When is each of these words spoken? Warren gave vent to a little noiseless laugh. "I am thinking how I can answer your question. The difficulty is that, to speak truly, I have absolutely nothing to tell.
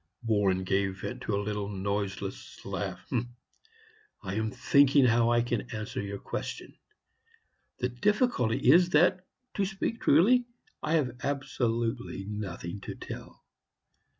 Warren 0.25 0.63
gave 0.63 1.01
vent 1.01 1.21
to 1.21 1.35
a 1.35 1.45
little 1.45 1.69
noiseless 1.69 2.65
laugh. 2.65 3.07
"I 4.23 4.33
am 4.33 4.49
thinking 4.49 5.05
how 5.05 5.29
I 5.29 5.43
can 5.43 5.69
answer 5.69 6.01
your 6.01 6.17
question. 6.17 6.75
The 7.77 7.89
difficulty 7.89 8.71
is 8.71 8.89
that, 8.97 9.27
to 9.53 9.63
speak 9.63 10.01
truly, 10.01 10.47
I 10.81 10.93
have 10.93 11.17
absolutely 11.21 12.25
nothing 12.25 12.81
to 12.81 12.95
tell. 12.95 13.45